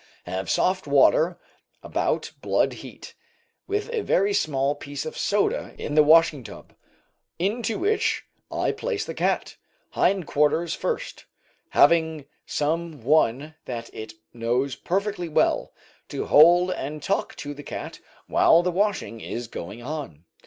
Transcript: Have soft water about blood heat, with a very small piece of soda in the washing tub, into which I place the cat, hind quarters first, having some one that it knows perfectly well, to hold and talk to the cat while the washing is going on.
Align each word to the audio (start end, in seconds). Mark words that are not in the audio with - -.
Have 0.23 0.49
soft 0.49 0.87
water 0.87 1.37
about 1.83 2.31
blood 2.41 2.73
heat, 2.73 3.13
with 3.67 3.87
a 3.93 4.01
very 4.01 4.33
small 4.33 4.73
piece 4.73 5.05
of 5.05 5.15
soda 5.15 5.75
in 5.77 5.93
the 5.93 6.01
washing 6.01 6.43
tub, 6.43 6.73
into 7.37 7.77
which 7.77 8.25
I 8.49 8.71
place 8.71 9.05
the 9.05 9.13
cat, 9.13 9.57
hind 9.91 10.25
quarters 10.25 10.73
first, 10.73 11.25
having 11.69 12.25
some 12.47 13.03
one 13.03 13.53
that 13.65 13.91
it 13.93 14.13
knows 14.33 14.75
perfectly 14.75 15.29
well, 15.29 15.71
to 16.09 16.25
hold 16.25 16.71
and 16.71 17.03
talk 17.03 17.35
to 17.35 17.53
the 17.53 17.61
cat 17.61 17.99
while 18.25 18.63
the 18.63 18.71
washing 18.71 19.21
is 19.21 19.47
going 19.47 19.83
on. 19.83 20.25